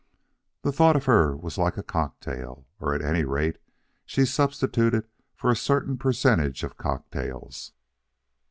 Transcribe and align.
The 0.63 0.71
thought 0.71 0.95
of 0.95 1.05
her 1.05 1.37
was 1.37 1.59
like 1.59 1.77
a 1.77 1.83
cocktail. 1.83 2.65
Or, 2.79 2.95
at 2.95 3.03
any 3.03 3.23
rate, 3.23 3.59
she 4.03 4.25
substituted 4.25 5.07
for 5.35 5.51
a 5.51 5.55
certain 5.55 5.95
percentage 5.95 6.63
of 6.63 6.75
cocktails. 6.75 7.73